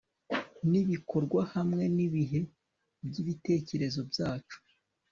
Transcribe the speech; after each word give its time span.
Nibikorwa 0.69 1.41
hamwe 1.53 1.83
nibihe 1.95 2.39
byibitekerezo 3.07 3.99
byacu 4.11 4.57